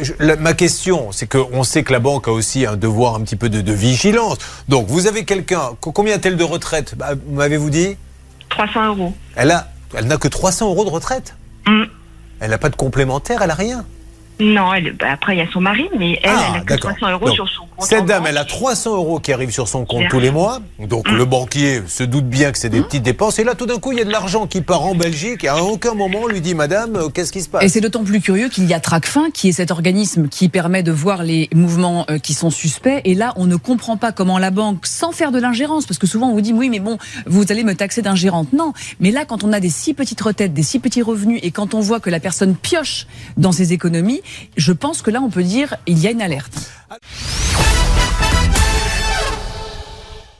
[0.00, 3.20] je- la- ma question, c'est qu'on sait que la banque a aussi un devoir un
[3.20, 4.38] petit peu de, de vigilance.
[4.68, 6.94] Donc, vous avez quelqu'un, co- combien a-t-elle de retraite?
[6.96, 7.96] Bah, M'avez-vous dit?
[8.50, 9.14] 300 euros.
[9.36, 11.34] Elle a, elle n'a que 300 euros de retraite?
[11.66, 11.84] Mm.
[12.40, 13.84] Elle n'a pas de complémentaire, elle n'a rien?
[14.40, 16.66] Non, elle, bah, après, il y a son mari, mais elle, Ah, elle a que
[16.74, 16.90] d'accord.
[16.96, 17.86] 300 euros Donc, sur son compte.
[17.88, 18.28] Cette dame, banque.
[18.30, 20.60] elle a 300 euros qui arrivent sur son compte tous les mois.
[20.78, 21.16] Donc Mm.
[21.16, 23.38] le banquier se doute bien que c'est des petites dépenses.
[23.38, 25.44] Et là, tout d'un coup, il y a de l'argent qui part en Belgique.
[25.44, 27.64] Et à aucun moment, on lui dit, Madame, euh, qu'est-ce qui se passe?
[27.64, 30.82] Et c'est d'autant plus curieux qu'il y a Tracfin, qui est cet organisme qui permet
[30.82, 33.00] de voir les mouvements euh, qui sont suspects.
[33.04, 36.06] Et là, on ne comprend pas comment la banque, sans faire de l'ingérence, parce que
[36.06, 38.52] souvent on vous dit oui, mais bon, vous allez me taxer d'ingérente.
[38.52, 41.50] Non, mais là, quand on a des si petites retraites, des si petits revenus, et
[41.50, 44.20] quand on voit que la personne pioche dans ses économies,
[44.56, 46.70] je pense que là, on peut dire il y a une alerte.